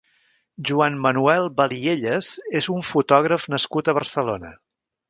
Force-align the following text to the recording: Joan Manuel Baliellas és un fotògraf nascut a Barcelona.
Joan 0.69 0.95
Manuel 1.03 1.45
Baliellas 1.61 2.33
és 2.63 2.71
un 2.79 2.83
fotògraf 2.91 3.47
nascut 3.57 3.95
a 3.95 3.99
Barcelona. 4.01 4.57